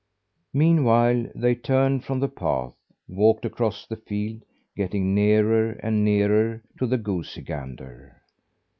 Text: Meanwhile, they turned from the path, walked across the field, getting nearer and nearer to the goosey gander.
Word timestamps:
Meanwhile, 0.55 1.27
they 1.35 1.53
turned 1.53 2.03
from 2.05 2.19
the 2.21 2.27
path, 2.27 2.73
walked 3.07 3.45
across 3.45 3.85
the 3.85 3.97
field, 3.97 4.41
getting 4.75 5.13
nearer 5.13 5.73
and 5.73 6.03
nearer 6.03 6.63
to 6.79 6.87
the 6.87 6.97
goosey 6.97 7.43
gander. 7.43 8.19